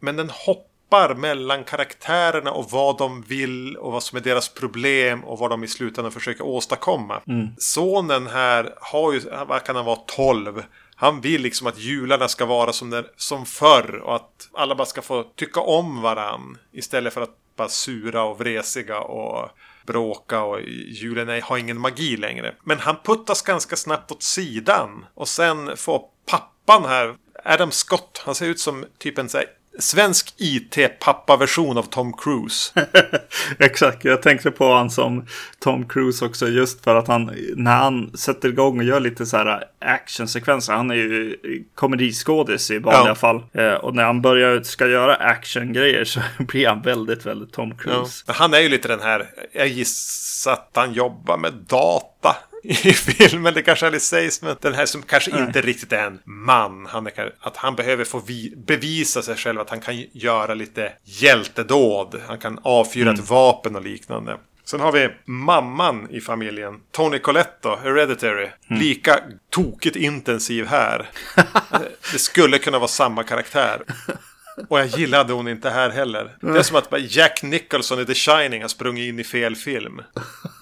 [0.00, 0.69] Men den hoppar
[1.14, 5.64] mellan karaktärerna och vad de vill och vad som är deras problem och vad de
[5.64, 7.20] i slutändan försöker åstadkomma.
[7.58, 10.62] Sonen här har ju, vad kan han vara, 12.
[10.94, 14.86] Han vill liksom att jularna ska vara som, den, som förr och att alla bara
[14.86, 16.58] ska få tycka om varann.
[16.72, 19.48] Istället för att bara sura och vresiga och
[19.86, 22.54] bråka och julen har ingen magi längre.
[22.64, 25.06] Men han puttas ganska snabbt åt sidan.
[25.14, 29.38] Och sen får pappan här, Adam Scott, han ser ut som typ en så
[29.78, 32.72] svensk IT-pappa-version av Tom Cruise.
[33.58, 35.26] Exakt, jag tänkte på han som
[35.58, 39.36] Tom Cruise också just för att han när han sätter igång och gör lite så
[39.36, 40.72] här actionsekvenser.
[40.72, 41.36] Han är ju
[41.74, 43.14] komediskådis i vanliga Ja.
[43.14, 43.42] fall.
[43.52, 47.76] Eh, och när han börjar ska göra actiongrejer så blir han väldigt, väldigt Tom Ja.
[47.82, 48.24] Cruise.
[48.26, 52.74] Men Han är ju lite den här, jag gissar att han jobbar med data i
[52.92, 53.54] filmen.
[53.54, 56.86] Det kanske aldrig sägs, men den här som kanske inte riktigt är en man.
[56.86, 60.92] Han är, att han behöver få vi, bevisa sig själv att han kan göra lite
[61.04, 62.20] hjältedåd.
[62.26, 64.36] Han kan avfyra ett vapen och liknande.
[64.64, 68.48] Sen har vi mamman i familjen, Tony Colletto, Hereditary.
[68.68, 69.20] Lika
[69.50, 71.08] tokigt intensiv här.
[72.12, 73.82] Det skulle kunna vara samma karaktär.
[74.68, 76.36] Och jag gillade hon inte här heller.
[76.40, 80.02] Det är som att Jack Nicholson i The Shining har sprungit in i fel film.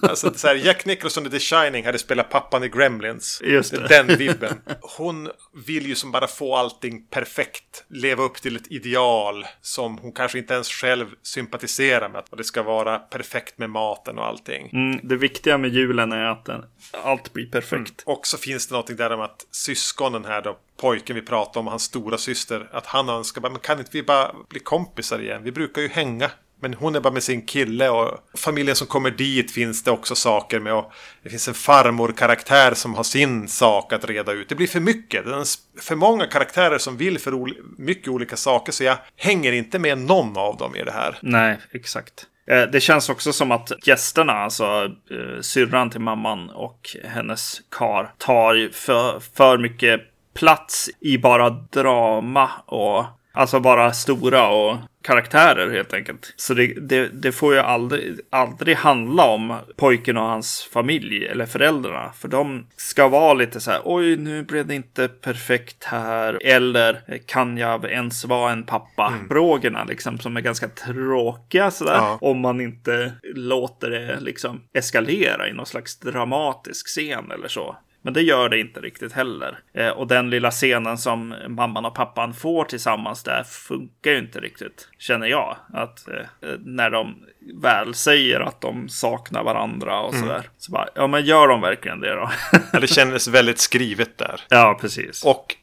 [0.01, 3.41] Alltså, så här, Jack Nicholson i The Shining hade spelat pappan i Gremlins.
[3.45, 3.87] Just det.
[3.87, 4.61] Den vibben.
[4.97, 5.29] Hon
[5.65, 7.85] vill ju som bara få allting perfekt.
[7.87, 12.19] Leva upp till ett ideal som hon kanske inte ens själv sympatiserar med.
[12.19, 14.69] Att det ska vara perfekt med maten och allting.
[14.73, 16.63] Mm, det viktiga med julen är att den,
[17.03, 18.03] allt blir perfekt.
[18.05, 21.67] Och så finns det någonting där om att syskonen här då, pojken vi pratade om,
[21.67, 25.43] hans stora syster, att han önskar bara, men kan inte vi bara bli kompisar igen?
[25.43, 26.31] Vi brukar ju hänga.
[26.61, 30.15] Men hon är bara med sin kille och familjen som kommer dit finns det också
[30.15, 30.73] saker med.
[30.73, 30.91] Och
[31.23, 34.49] det finns en farmor-karaktär som har sin sak att reda ut.
[34.49, 35.25] Det blir för mycket.
[35.25, 35.45] Det är
[35.81, 38.71] för många karaktärer som vill för ol mycket olika saker.
[38.71, 41.17] Så jag hänger inte med någon av dem i det här.
[41.21, 42.25] Nej, exakt.
[42.51, 44.65] Eh, det känns också som att gästerna, alltså
[45.11, 50.01] eh, syrran till mamman och hennes kar, tar för, för mycket
[50.39, 56.33] plats i bara drama och alltså bara stora och karaktärer helt enkelt.
[56.35, 61.45] Så det, det, det får ju aldrig, aldrig handla om pojken och hans familj eller
[61.45, 62.11] föräldrarna.
[62.17, 66.39] För de ska vara lite så här, oj nu blev det inte perfekt här.
[66.45, 69.13] Eller kan jag ens vara en pappa?
[69.29, 71.95] Frågorna liksom som är ganska tråkiga sådär.
[71.95, 72.17] Ja.
[72.21, 77.77] Om man inte låter det liksom eskalera i någon slags dramatisk scen eller så.
[78.01, 79.59] Men det gör det inte riktigt heller.
[79.73, 84.39] Eh, och den lilla scenen som mamman och pappan får tillsammans där funkar ju inte
[84.39, 85.57] riktigt, känner jag.
[85.73, 87.15] Att eh, när de
[87.61, 90.49] väl säger att de saknar varandra och sådär.
[90.57, 92.31] Så bara, ja men gör de verkligen det då?
[92.73, 94.41] Ja, det kändes väldigt skrivet där.
[94.49, 95.25] ja, precis.
[95.25, 95.55] Och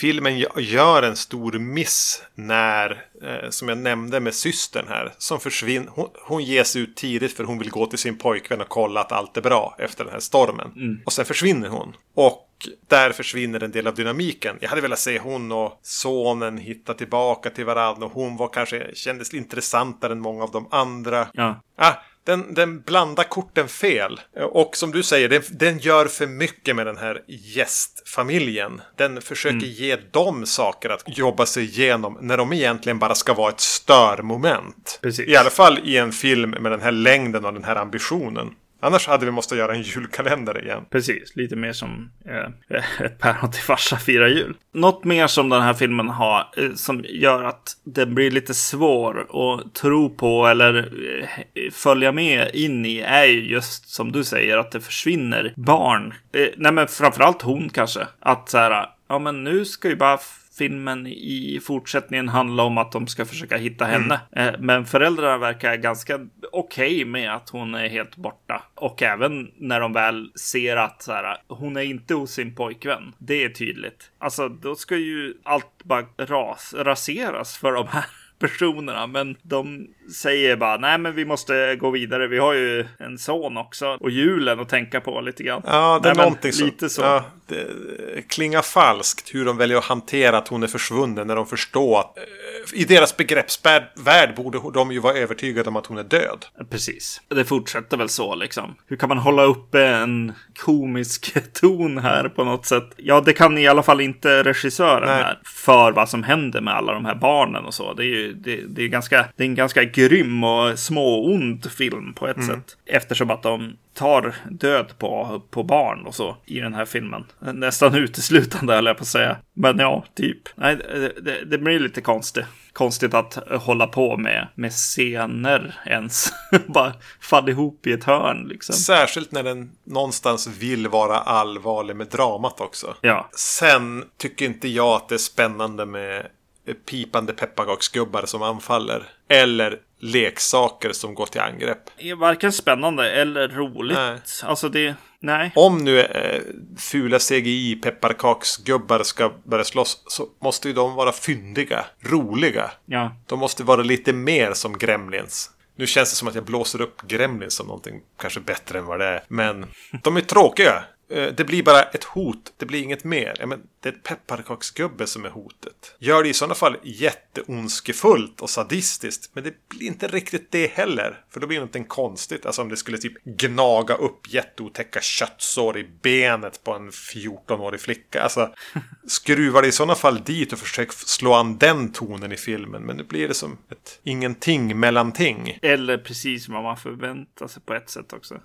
[0.00, 5.40] filmen gö- gör en stor miss när, eh, som jag nämnde med systern här, som
[5.40, 5.88] försvinner.
[5.94, 9.12] Hon, hon ges ut tidigt för hon vill gå till sin pojkvän och kolla att
[9.12, 10.70] allt är bra efter den här stormen.
[11.06, 11.96] Och sen försvinner hon.
[12.14, 12.46] Och
[12.88, 14.56] där försvinner en del av dynamiken.
[14.60, 18.94] Jag hade velat se hon och sonen hitta tillbaka till varandra och hon var kanske,
[18.94, 21.28] kändes intressantare än många av de andra.
[21.32, 21.60] Ja.
[21.76, 21.94] Ah,
[22.30, 24.20] den, den blandar korten fel.
[24.52, 28.80] Och som du säger, den, den gör för mycket med den här gästfamiljen.
[28.96, 33.48] Den försöker ge dem saker att jobba sig igenom när de egentligen bara ska vara
[33.48, 34.98] ett störmoment.
[35.02, 35.28] Precis.
[35.28, 38.50] I alla fall i en film med den här längden och den här ambitionen.
[38.80, 40.84] Annars hade vi måste göra en julkalender igen.
[40.90, 44.56] Precis, lite mer som eh, eh, ett päron till farsa firar jul.
[44.74, 49.20] Något mer som den här filmen har eh, som gör att den blir lite svår
[49.20, 54.58] att tro på eller eh, följa med in i är ju just som du säger
[54.58, 56.14] att det försvinner barn.
[56.32, 58.06] Eh, nej men framförallt hon kanske.
[58.20, 60.18] Att så här, ja men nu ska ju bara
[60.60, 64.20] filmen i fortsättningen handla om att de ska försöka hitta henne.
[64.36, 66.18] Eh, Men föräldrarna verkar ganska
[66.52, 68.62] okej med att hon är helt borta.
[68.74, 73.12] Och även när de väl ser att så här, hon är inte hos sin pojkvän.
[73.18, 74.10] Det är tydligt.
[74.18, 78.04] Alltså, då ska ju allt bara ras, raseras för de här
[78.40, 79.06] personerna.
[79.06, 82.26] Men de säger bara nej men vi måste gå vidare.
[82.26, 85.62] Vi har ju en son också och julen att tänka på lite grann.
[85.66, 86.66] Ja, det är nej, någonting som...
[86.66, 87.02] Lite så.
[87.02, 91.46] Ja, det klingar falskt hur de väljer att hantera att hon är försvunnen när de
[91.46, 96.04] förstår att eh, i deras begreppsvärld borde de ju vara övertygade om att hon är
[96.04, 96.46] död.
[96.70, 97.20] Precis.
[97.28, 98.74] Det fortsätter väl så liksom.
[98.86, 102.90] Hur kan man hålla uppe en komisk ton här på något sätt?
[102.96, 105.22] Ja, det kan i alla fall inte regissören Nej.
[105.22, 105.38] här.
[105.44, 107.94] För vad som händer med alla de här barnen och så.
[107.94, 112.12] Det är ju det, det är ganska, det är en ganska grym och småond film
[112.14, 112.48] på ett mm.
[112.48, 112.76] sätt.
[112.86, 117.24] Eftersom att de tar död på, på barn och så i den här filmen.
[117.38, 119.36] Nästan uteslutande höll jag på att säga.
[119.54, 120.48] Men ja, typ.
[120.54, 120.76] Nej,
[121.22, 122.44] det, det blir lite konstigt.
[122.72, 126.32] Konstigt att hålla på med, med scener ens.
[126.66, 128.74] Bara falla ihop i ett hörn liksom.
[128.74, 132.94] Särskilt när den någonstans vill vara allvarlig med dramat också.
[133.00, 133.28] Ja.
[133.32, 136.26] Sen tycker inte jag att det är spännande med
[136.74, 139.08] pipande pepparkaksgubbar som anfaller.
[139.28, 141.90] Eller leksaker som går till angrepp.
[142.16, 143.98] Varken spännande eller roligt.
[143.98, 144.18] Nej.
[144.42, 145.52] Alltså det, nej.
[145.54, 146.42] Om nu eh,
[146.78, 152.70] fula CGI pepparkaksgubbar ska börja slåss så måste ju de vara fyndiga, roliga.
[152.86, 153.16] Ja.
[153.26, 155.50] De måste vara lite mer som Gremlins.
[155.76, 158.98] Nu känns det som att jag blåser upp Gremlins som någonting kanske bättre än vad
[158.98, 159.22] det är.
[159.28, 159.66] Men
[160.02, 160.84] de är tråkiga.
[161.10, 162.52] Eh, det blir bara ett hot.
[162.56, 163.36] Det blir inget mer.
[163.38, 165.96] Ja, men det är ett pepparkaksgubbe som är hotet.
[165.98, 169.30] Gör det i sådana fall jätteondskefullt och sadistiskt.
[169.34, 171.24] Men det blir inte riktigt det heller.
[171.30, 172.46] För då blir det någonting konstigt.
[172.46, 178.22] Alltså om det skulle typ gnaga upp jätteotäcka köttsår i benet på en 14-årig flicka.
[178.22, 178.54] Alltså
[179.06, 182.82] skruvar det i sådana fall dit och försöker slå an den tonen i filmen.
[182.82, 185.58] Men nu blir det som ett ingenting mellanting.
[185.62, 188.40] Eller precis vad man förväntar sig på ett sätt också.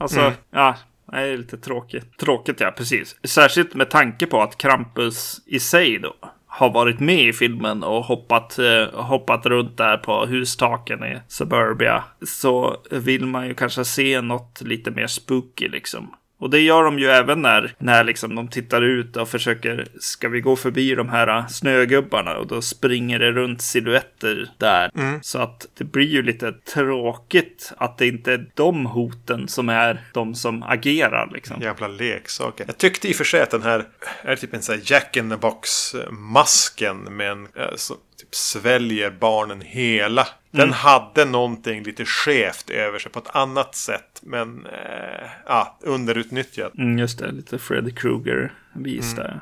[0.00, 0.32] Alltså, mm.
[0.50, 0.76] ja,
[1.22, 2.18] det är lite tråkigt.
[2.18, 3.16] Tråkigt ja, precis.
[3.24, 6.14] Särskilt med tanke på att Krampus i sig då
[6.46, 12.04] har varit med i filmen och hoppat, eh, hoppat runt där på hustaken i Suburbia.
[12.22, 16.14] Så vill man ju kanske se något lite mer spooky liksom.
[16.44, 20.28] Och det gör de ju även när, när liksom de tittar ut och försöker, ska
[20.28, 22.36] vi gå förbi de här snögubbarna?
[22.36, 24.90] Och då springer det runt siluetter där.
[24.94, 25.22] Mm.
[25.22, 30.00] Så att det blir ju lite tråkigt att det inte är de hoten som är
[30.12, 31.62] de som agerar liksom.
[31.62, 32.66] Jävla leksaker.
[32.66, 33.84] Jag tyckte i och för sig att den här
[34.22, 39.60] är typ en sån här Jack in the box-masken med en, alltså, typ sväljer barnen
[39.60, 40.26] hela.
[40.54, 40.72] Den mm.
[40.72, 44.20] hade någonting lite skevt över sig på ett annat sätt.
[44.22, 46.74] Men eh, ja, underutnyttjat.
[46.74, 49.24] Mm, just det, lite Freddy Krueger-vis mm.
[49.24, 49.40] där.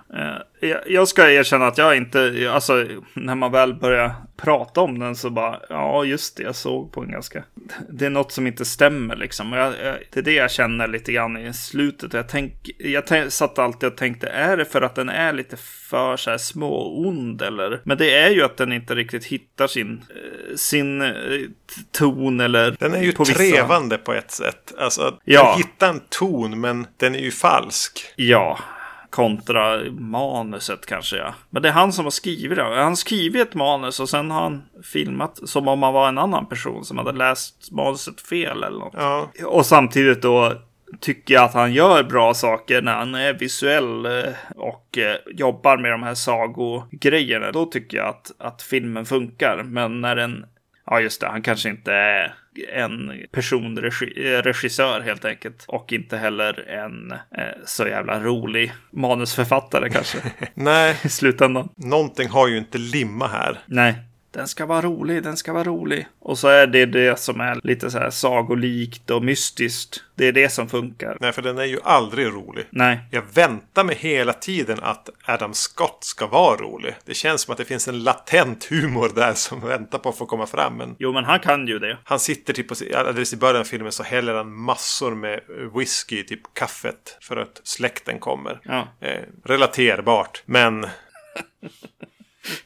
[0.61, 5.17] Eh, jag ska erkänna att jag inte, alltså när man väl börjar prata om den
[5.17, 7.45] så bara, ja just det, jag såg på en ganska,
[7.89, 9.53] det är något som inte stämmer liksom.
[9.53, 12.13] Jag, jag, det är det jag känner lite grann i slutet.
[12.13, 15.57] Jag, tänk, jag tänk, satt alltid och tänkte, är det för att den är lite
[15.91, 17.81] för så här småond eller?
[17.85, 21.02] Men det är ju att den inte riktigt hittar sin, eh, sin
[21.93, 22.77] ton eller...
[22.79, 24.05] Den är ju på trevande vissa...
[24.05, 24.73] på ett sätt.
[24.79, 25.49] Alltså, ja.
[25.49, 28.13] den hittar en ton men den är ju falsk.
[28.17, 28.59] Ja
[29.13, 31.35] kontra manuset kanske ja.
[31.51, 32.65] Men det är han som har skrivit det.
[32.65, 34.63] Han skrivit ett manus och sen har han
[34.93, 38.95] filmat som om han var en annan person som hade läst manuset fel eller något.
[38.97, 39.31] Ja.
[39.45, 40.53] Och samtidigt då
[41.01, 45.77] tycker jag att han gör bra saker när han är visuell eh, och eh, jobbar
[45.77, 47.51] med de här sagogrejerna.
[47.53, 49.63] Då tycker jag att, att filmen funkar.
[49.63, 50.45] Men när den
[50.87, 51.27] Ja, just det.
[51.27, 52.35] Han kanske inte är
[52.73, 55.65] en personregissör helt enkelt.
[55.69, 57.19] Och inte heller en eh,
[57.65, 60.19] så jävla rolig manusförfattare kanske.
[60.55, 60.97] Nej.
[61.03, 61.69] I slutändan.
[61.77, 63.59] Någonting har ju inte limma här.
[63.67, 63.95] Nej.
[64.33, 66.07] Den ska vara rolig, den ska vara rolig.
[66.21, 70.03] Och så är det det som är lite så här sagolikt och mystiskt.
[70.15, 71.17] Det är det som funkar.
[71.21, 72.67] Nej, för den är ju aldrig rolig.
[72.71, 73.01] Nej.
[73.11, 76.95] Jag väntar mig hela tiden att Adam Scott ska vara rolig.
[77.05, 80.27] Det känns som att det finns en latent humor där som väntar på att få
[80.27, 80.77] komma fram.
[80.77, 81.99] Men jo, men han kan ju det.
[82.05, 85.41] Han sitter typ på, alldeles i början av filmen så häller han massor med
[85.75, 88.61] whisky i typ kaffet för att släkten kommer.
[88.65, 88.89] Ja.
[89.01, 90.87] Eh, relaterbart, men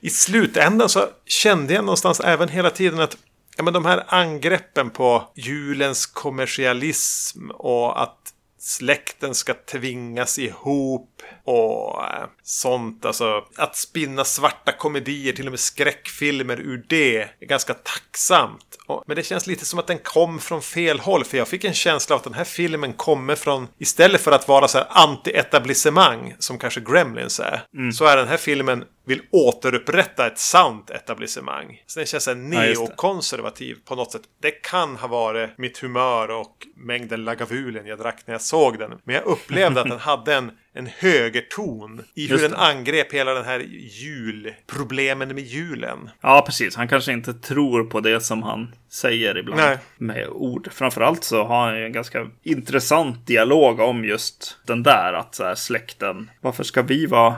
[0.00, 3.16] i slutändan så kände jag någonstans även hela tiden att
[3.56, 8.32] ja, men de här angreppen på julens kommersialism och att
[8.66, 13.04] släkten ska tvingas ihop och eh, sånt.
[13.04, 18.78] Alltså att spinna svarta komedier, till och med skräckfilmer ur det är ganska tacksamt.
[19.06, 21.24] Men det känns lite som att den kom från fel håll.
[21.24, 24.48] För jag fick en känsla av att den här filmen kommer från, istället för att
[24.48, 27.64] vara så här anti-etablissemang som kanske Gremlins är.
[27.74, 27.92] Mm.
[27.92, 31.82] Så är den här filmen vill återupprätta ett sant etablissemang.
[31.86, 34.22] Så den känns så neokonservativ på något sätt.
[34.42, 38.90] Det kan ha varit mitt humör och mängden Lagavulen jag drack när jag såg den.
[39.04, 43.44] Men jag upplevde att den hade en, en högerton i hur den angrep hela den
[43.44, 43.60] här
[44.00, 46.10] julproblemen med julen.
[46.20, 46.76] Ja, precis.
[46.76, 49.78] Han kanske inte tror på det som han säger ibland Nej.
[49.98, 50.68] med ord.
[50.72, 55.44] Framförallt så har han ju en ganska intressant dialog om just den där att så
[55.44, 56.30] här, släkten.
[56.40, 57.36] Varför ska vi vara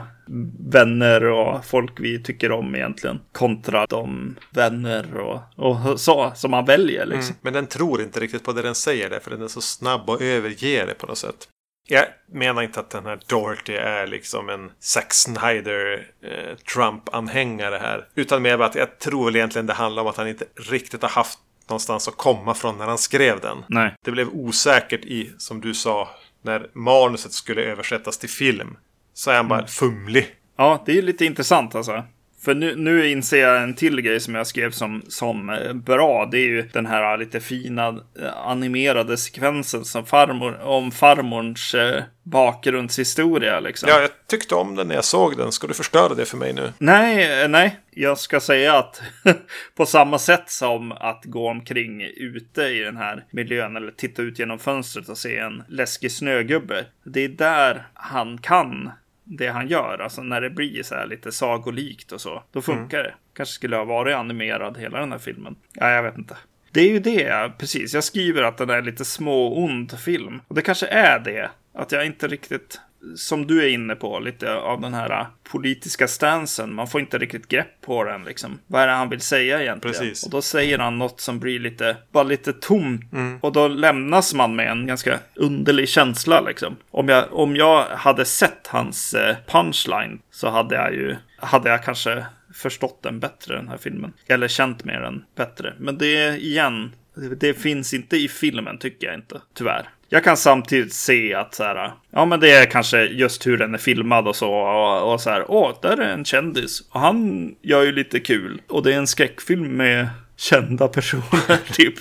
[0.69, 6.65] vänner och folk vi tycker om egentligen kontra de vänner och, och så som man
[6.65, 7.35] väljer liksom.
[7.41, 10.09] Men den tror inte riktigt på det den säger där, för den är så snabb
[10.09, 11.47] och överger det på något sätt.
[11.87, 18.07] Jag menar inte att den här Doherty är liksom en Zack Snyder eh, Trump-anhängare här.
[18.15, 21.09] Utan mer att jag tror väl egentligen det handlar om att han inte riktigt har
[21.09, 23.57] haft någonstans att komma från när han skrev den.
[23.67, 26.09] Nej, Det blev osäkert i, som du sa,
[26.41, 28.77] när manuset skulle översättas till film.
[29.19, 30.27] Så är han bara fumlig.
[30.57, 32.03] Ja, det är lite intressant alltså.
[32.41, 36.25] För nu, nu inser jag en till grej som jag skrev som, som eh, bra.
[36.31, 42.03] Det är ju den här lite fina eh, animerade sekvensen som farmor, om farmorns eh,
[42.23, 43.89] bakgrundshistoria liksom.
[43.89, 45.51] Ja, jag tyckte om den när jag såg den.
[45.51, 46.73] Ska du förstöra det för mig nu?
[46.77, 47.79] Nej, nej.
[47.91, 49.01] Jag ska säga att
[49.75, 54.39] på samma sätt som att gå omkring ute i den här miljön eller titta ut
[54.39, 56.85] genom fönstret och se en läskig snögubbe.
[57.03, 58.91] Det är där han kan
[59.29, 59.99] det han gör.
[60.01, 62.43] Alltså när det blir så här lite sagolikt och så.
[62.51, 63.13] Då funkar det.
[63.33, 65.55] Kanske skulle ha varit animerad hela den här filmen.
[65.73, 66.37] Ja, jag vet inte.
[66.71, 67.93] Det är ju det, precis.
[67.93, 70.41] Jag skriver att den är lite småond film.
[70.47, 71.49] Och det kanske är det.
[71.73, 72.81] Att jag inte riktigt,
[73.15, 76.73] som du är inne på, lite av den här politiska stansen.
[76.73, 78.59] Man får inte riktigt grepp på den liksom.
[78.67, 79.93] Vad är det han vill säga egentligen?
[79.93, 80.23] Precis.
[80.23, 83.01] Och då säger han något som blir lite, bara lite tomt.
[83.41, 86.75] Och då lämnas man med en ganska underlig känsla liksom.
[86.91, 91.83] Om jag, om jag hade sett hans eh, punchline så hade jag ju, hade jag
[91.83, 94.13] kanske förstått den bättre den här filmen.
[94.27, 95.73] Eller känt med den bättre.
[95.79, 96.95] Men det igen,
[97.39, 99.89] det finns inte i filmen tycker jag inte, tyvärr.
[100.11, 103.73] Jag kan samtidigt se att så här, ja men det är kanske just hur den
[103.73, 107.49] är filmad och så och, och så här, åh, där är en kändis och han
[107.61, 110.07] gör ju lite kul och det är en skräckfilm med
[110.37, 111.93] kända personer typ.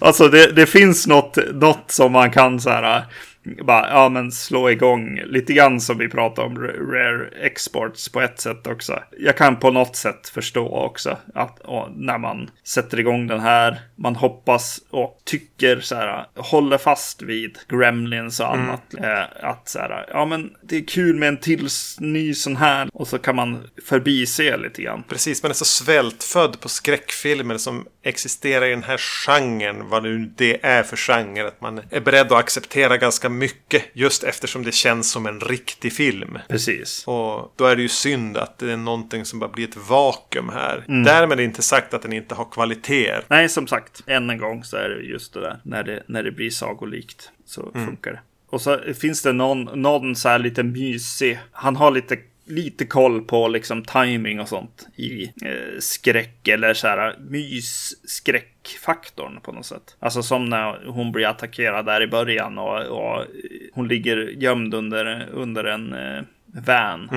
[0.00, 3.04] Alltså det, det finns något, något som man kan så här,
[3.44, 6.58] bara, ja men slå igång lite grann som vi pratade om
[6.92, 9.02] Rare Exports på ett sätt också.
[9.18, 13.80] Jag kan på något sätt förstå också att och när man sätter igång den här,
[13.96, 18.94] man hoppas och tycker så här, håller fast vid Gremlins och annat.
[18.98, 21.68] Eh, att så här, ja men det är kul med en till
[21.98, 25.02] ny sån här och så kan man förbise lite grann.
[25.08, 30.32] Precis, man är så svältfödd på skräckfilmer som existerar i den här genren, vad nu
[30.36, 34.72] det är för genre, att man är beredd att acceptera ganska mycket just eftersom det
[34.72, 36.38] känns som en riktig film.
[36.48, 37.04] Precis.
[37.06, 40.48] Och då är det ju synd att det är någonting som bara blir ett vakuum
[40.48, 40.84] här.
[41.04, 43.24] Därmed är inte sagt att den inte har kvaliteter.
[43.28, 45.60] Nej, som sagt, än en gång så är det just det där.
[45.62, 48.20] När det, när det blir sagolikt så funkar det.
[48.50, 51.38] Och så finns det någon, någon så här lite mysig.
[51.52, 52.16] Han har lite,
[52.46, 57.16] lite koll på liksom timing och sånt i eh, skräck eller så här
[58.62, 59.96] mysskräckfaktorn på något sätt.
[60.00, 63.24] Alltså som när hon blir attackerad där i början och, och
[63.72, 66.22] hon ligger gömd under, under en eh,
[66.66, 67.10] van.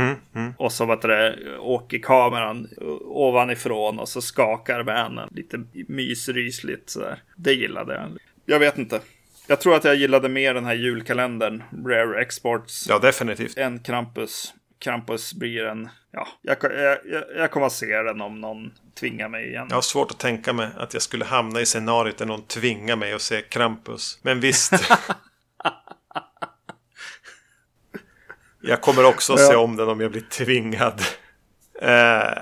[0.57, 2.67] Och så vet du, det, åker kameran
[3.05, 5.29] ovanifrån och så skakar vanen.
[5.35, 7.17] Lite mysrysligt sådär.
[7.35, 8.09] Det gillade jag.
[8.45, 8.99] Jag vet inte.
[9.47, 13.57] Jag tror att jag gillade mer den här julkalendern, Rare Exports, Ja, definitivt.
[13.57, 14.53] än Krampus.
[14.85, 16.97] Krampus blir en, ja, jag, jag,
[17.35, 19.67] jag, kommer att se den om någon tvingar mig igen.
[19.69, 22.95] Jag har svårt att tänka mig att jag skulle hamna i scenariot där någon tvingar
[22.95, 24.19] mig att se Krampus.
[24.21, 24.71] Men visst.
[28.61, 31.01] jag kommer också att se om den om jag blir tvingad.
[31.81, 31.89] Eh,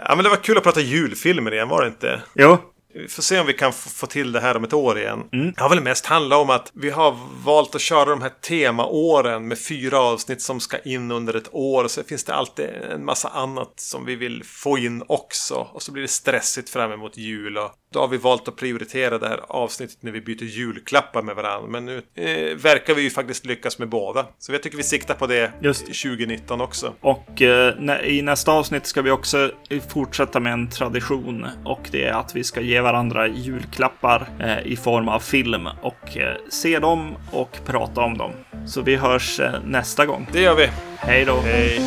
[0.06, 2.22] ja, men det var kul att prata julfilmer igen, var det inte?
[2.36, 5.24] Jo, Vi får se om vi kan få till det här om ett år igen.
[5.32, 9.48] Det har väl mest handlat om att vi har valt att köra de här temaåren
[9.48, 11.88] med fyra avsnitt som ska in under ett år.
[11.88, 15.68] Så finns det alltid en massa annat som vi vill få in också.
[15.74, 17.58] Och så blir det stressigt fram emot jul.
[17.58, 21.36] Och då har vi valt att prioritera det här avsnittet när vi byter julklappar med
[21.36, 21.70] varandra.
[21.70, 24.26] Men nu eh, verkar vi ju faktiskt lyckas med båda.
[24.40, 25.86] Så jag tycker vi siktar på det Just.
[25.86, 26.94] 2019 också.
[27.02, 27.74] Och eh,
[28.04, 29.52] i nästa avsnitt ska vi också
[29.90, 34.76] fortsätta med en tradition och det är att vi ska ge varandra julklappar eh, i
[34.76, 38.32] form av film och eh, se dem och prata om dem.
[38.68, 40.28] Så vi hörs eh, nästa gång.
[40.32, 40.70] Det gör vi.
[40.98, 41.40] Hej då!
[41.40, 41.82] Hej!